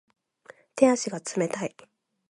[0.75, 1.75] 手足が冷たい